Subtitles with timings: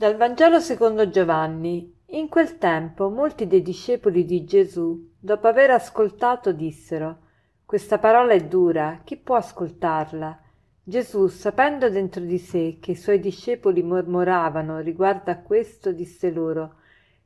[0.00, 1.94] Dal Vangelo secondo Giovanni.
[2.12, 7.18] In quel tempo molti dei discepoli di Gesù, dopo aver ascoltato, dissero
[7.66, 10.40] Questa parola è dura, chi può ascoltarla?
[10.82, 16.76] Gesù, sapendo dentro di sé che i suoi discepoli mormoravano riguardo a questo, disse loro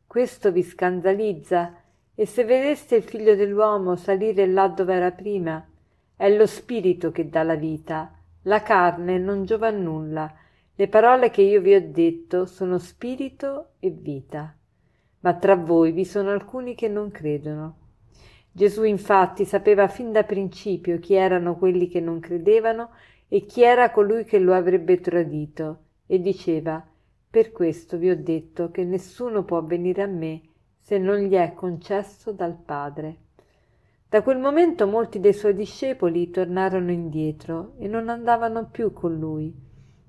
[0.08, 1.76] Questo vi scandalizza?
[2.12, 5.64] E se vedeste il figlio dell'uomo salire là dove era prima?
[6.16, 10.38] È lo spirito che dà la vita, la carne non giova a nulla
[10.76, 14.56] le parole che io vi ho detto sono spirito e vita,
[15.20, 17.76] ma tra voi vi sono alcuni che non credono.
[18.50, 22.90] Gesù infatti sapeva fin da principio chi erano quelli che non credevano
[23.28, 26.84] e chi era colui che lo avrebbe tradito, e diceva
[27.30, 30.40] Per questo vi ho detto che nessuno può venire a me
[30.80, 33.18] se non gli è concesso dal Padre.
[34.08, 39.63] Da quel momento molti dei suoi discepoli tornarono indietro e non andavano più con lui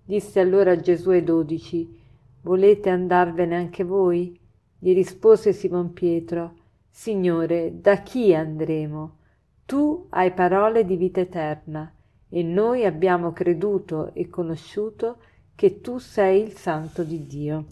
[0.08, 2.00] Disse allora Gesù ai dodici,
[2.42, 4.40] Volete andarvene anche voi?
[4.78, 6.54] Gli rispose Simon Pietro,
[6.92, 9.18] Signore, da chi andremo?
[9.66, 11.92] Tu hai parole di vita eterna,
[12.30, 15.18] e noi abbiamo creduto e conosciuto
[15.56, 17.66] che tu sei il Santo di Dio.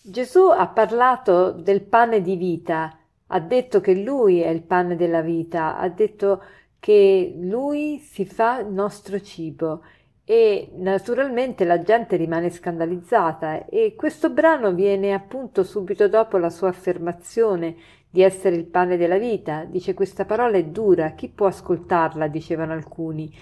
[0.00, 5.20] Gesù ha parlato del pane di vita, ha detto che Lui è il pane della
[5.20, 6.42] vita, ha detto
[6.80, 9.82] che Lui si fa nostro cibo
[10.30, 16.68] e naturalmente la gente rimane scandalizzata e questo brano viene appunto subito dopo la sua
[16.68, 17.74] affermazione
[18.10, 19.64] di essere il pane della vita.
[19.64, 22.28] Dice questa parola è dura, chi può ascoltarla?
[22.28, 23.34] dicevano alcuni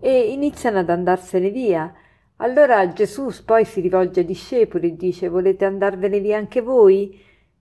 [0.00, 1.94] e iniziano ad andarsene via.
[2.38, 7.20] Allora Gesù poi si rivolge ai discepoli e dice volete andarvene via anche voi?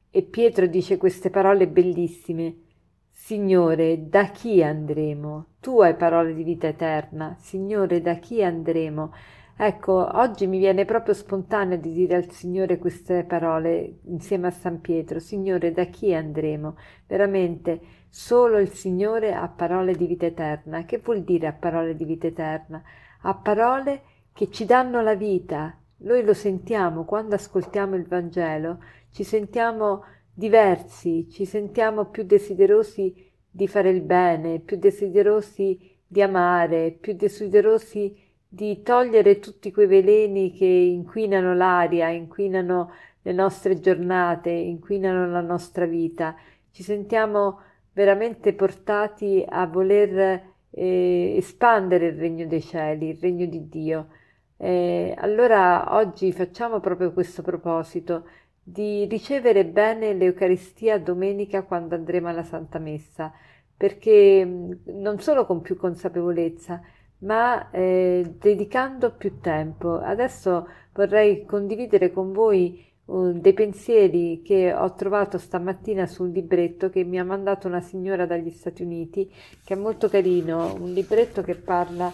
[0.10, 2.71] E Pietro dice queste parole bellissime.
[3.14, 5.46] Signore, da chi andremo?
[5.60, 7.36] Tu hai parole di vita eterna.
[7.40, 9.14] Signore, da chi andremo?
[9.56, 14.82] Ecco, oggi mi viene proprio spontaneo di dire al Signore queste parole insieme a San
[14.82, 15.20] Pietro.
[15.20, 16.78] Signore, da chi andremo?
[17.06, 17.80] Veramente,
[18.10, 20.84] solo il Signore ha parole di vita eterna.
[20.86, 22.82] Che vuol dire ha parole di vita eterna?
[23.22, 24.02] Ha parole
[24.34, 25.78] che ci danno la vita.
[25.98, 28.80] Noi lo sentiamo quando ascoltiamo il Vangelo,
[29.12, 30.04] ci sentiamo
[30.42, 33.14] diversi, ci sentiamo più desiderosi
[33.48, 40.52] di fare il bene, più desiderosi di amare, più desiderosi di togliere tutti quei veleni
[40.52, 42.92] che inquinano l'aria, inquinano
[43.22, 46.36] le nostre giornate, inquinano la nostra vita.
[46.72, 47.60] Ci sentiamo
[47.94, 50.42] veramente portati a voler
[50.72, 54.08] eh, espandere il regno dei cieli, il regno di Dio.
[54.58, 58.26] Eh, allora oggi facciamo proprio questo proposito
[58.64, 63.34] di ricevere bene l'Eucaristia domenica quando andremo alla Santa Messa,
[63.76, 64.46] perché
[64.86, 66.82] non solo con più consapevolezza,
[67.20, 70.00] ma eh, dedicando più tempo.
[70.00, 77.04] Adesso vorrei condividere con voi uh, dei pensieri che ho trovato stamattina sul libretto che
[77.04, 79.32] mi ha mandato una signora dagli Stati Uniti,
[79.64, 82.12] che è molto carino, un libretto che parla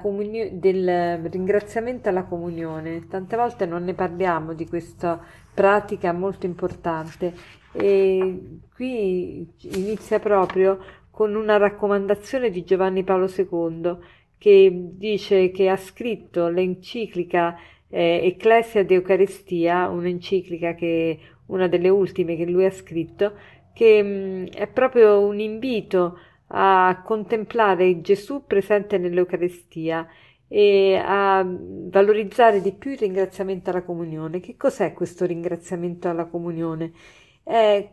[0.00, 3.06] comunio- del ringraziamento alla comunione.
[3.08, 5.20] Tante volte non ne parliamo di questa
[5.52, 7.32] pratica molto importante
[7.72, 10.78] e qui inizia proprio
[11.10, 13.96] con una raccomandazione di Giovanni Paolo II
[14.36, 17.56] che dice che ha scritto l'enciclica
[17.88, 23.34] eh, Ecclesia de Eucaristia, un'enciclica che una delle ultime che lui ha scritto,
[23.72, 26.18] che mh, mm, è proprio un invito
[26.56, 30.06] a contemplare Gesù presente nell'Eucaristia
[30.46, 34.38] e a valorizzare di più il ringraziamento alla comunione.
[34.38, 36.92] Che cos'è questo ringraziamento alla comunione?
[37.42, 37.90] È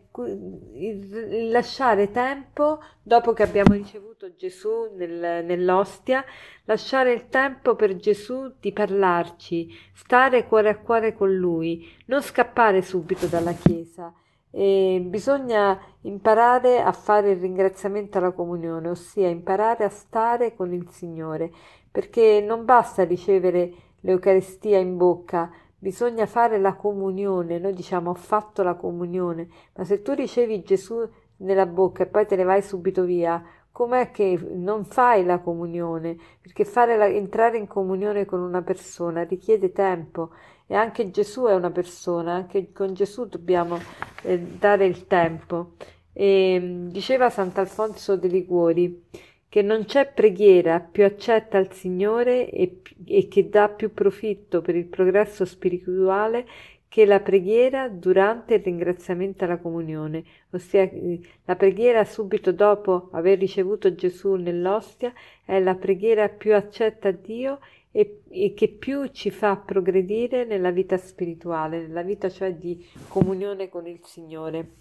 [0.75, 6.23] il lasciare tempo, dopo che abbiamo ricevuto Gesù nel, nell'ostia,
[6.65, 12.83] lasciare il tempo per Gesù di parlarci, stare cuore a cuore con Lui, non scappare
[12.83, 14.13] subito dalla Chiesa
[14.51, 20.89] e bisogna imparare a fare il ringraziamento alla comunione, ossia imparare a stare con il
[20.89, 21.51] Signore,
[21.89, 27.59] perché non basta ricevere l'Eucaristia in bocca, bisogna fare la comunione.
[27.59, 31.07] Noi diciamo ho fatto la comunione, ma se tu ricevi Gesù
[31.37, 36.17] nella bocca e poi te ne vai subito via, com'è che non fai la comunione?
[36.41, 40.31] Perché la, entrare in comunione con una persona richiede tempo
[40.67, 43.77] e anche Gesù è una persona, anche con Gesù dobbiamo
[44.23, 45.73] eh, dare il tempo.
[46.13, 49.03] E, mm, diceva Sant'Alfonso de Liguori
[49.49, 54.75] che non c'è preghiera più accetta al Signore e, e che dà più profitto per
[54.77, 56.45] il progresso spirituale
[56.91, 63.39] che la preghiera durante il ringraziamento alla comunione, ossia eh, la preghiera subito dopo aver
[63.39, 65.13] ricevuto Gesù nell'ostia
[65.45, 67.59] è la preghiera più accetta a Dio
[67.91, 73.69] e, e, che più ci fa progredire nella vita spirituale, nella vita cioè di comunione
[73.69, 74.71] con il Signore.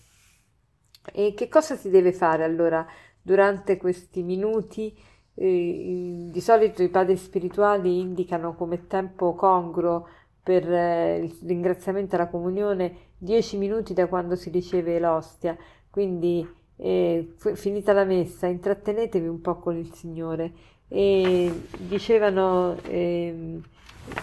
[1.14, 2.84] E che cosa si deve fare allora
[3.22, 4.92] durante questi minuti?
[5.32, 10.08] Eh, di solito i padri spirituali indicano come tempo congruo
[10.42, 15.56] per eh, il ringraziamento alla comunione 10 minuti da quando si riceve l'ostia,
[15.90, 16.46] quindi
[16.76, 20.52] eh, finita la messa intrattenetevi un po' con il Signore
[20.88, 23.60] e dicevano eh,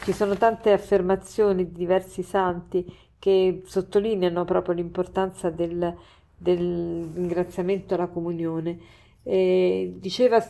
[0.03, 2.85] ci sono tante affermazioni di diversi santi
[3.19, 5.95] che sottolineano proprio l'importanza del,
[6.35, 8.77] del ringraziamento alla comunione.
[9.23, 10.45] Eh, diceva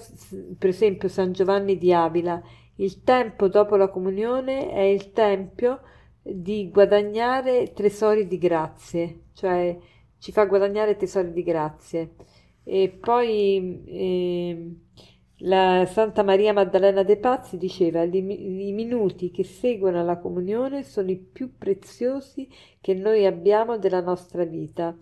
[0.58, 2.42] per esempio San Giovanni di Avila,
[2.77, 5.79] il tempo dopo la comunione è il tempo
[6.21, 9.77] di guadagnare tesori di grazie, cioè
[10.19, 12.15] ci fa guadagnare tesori di grazie.
[12.63, 14.71] E poi eh,
[15.41, 21.18] la Santa Maria Maddalena de Pazzi diceva: I minuti che seguono la comunione sono i
[21.18, 22.50] più preziosi
[22.81, 24.95] che noi abbiamo della nostra vita.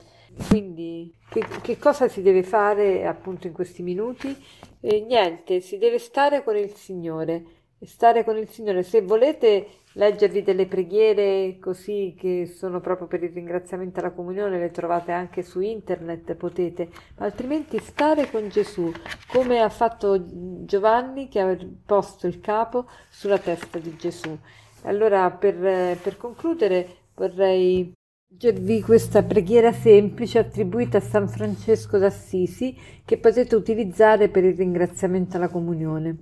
[0.50, 4.36] Quindi, che, che cosa si deve fare appunto in questi minuti?
[4.82, 7.46] Eh, niente, si deve stare con il Signore
[7.84, 8.84] stare con il Signore.
[8.84, 14.72] Se volete leggervi delle preghiere così che sono proprio per il ringraziamento alla comunione, le
[14.72, 18.92] trovate anche su internet, potete, altrimenti stare con Gesù,
[19.28, 20.24] come ha fatto
[20.66, 24.38] Giovanni che ha posto il capo sulla testa di Gesù.
[24.84, 25.56] Allora, per,
[25.98, 27.94] per concludere, vorrei
[28.28, 35.38] leggervi questa preghiera semplice attribuita a San Francesco d'Assisi che potete utilizzare per il ringraziamento
[35.38, 36.18] alla comunione.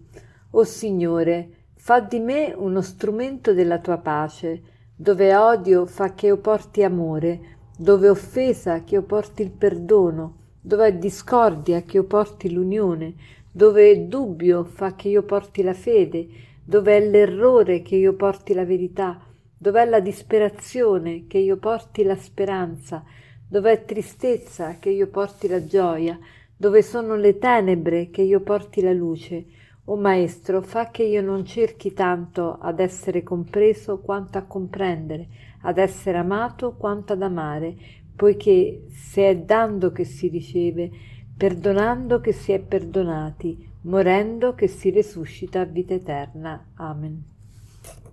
[0.56, 4.62] O Signore, fa di me uno strumento della tua pace,
[4.96, 10.86] dove odio fa che io porti amore, dove offesa che io porti il perdono, dove
[10.86, 13.16] è discordia che io porti l'unione,
[13.52, 16.28] dove è dubbio fa che io porti la fede,
[16.64, 19.26] dove è l'errore che io porti la verità,
[19.58, 23.04] dove è la disperazione che io porti la speranza,
[23.50, 26.16] dove è tristezza che io porti la gioia,
[26.56, 29.46] dove sono le tenebre che io porti la luce,
[29.86, 35.28] o Maestro, fa che io non cerchi tanto ad essere compreso quanto a comprendere,
[35.62, 37.76] ad essere amato quanto ad amare,
[38.16, 40.90] poiché se è dando che si riceve,
[41.36, 46.66] perdonando che si è perdonati, morendo che si resuscita a vita eterna.
[46.76, 47.24] Amen.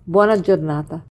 [0.03, 1.10] Buona giornata.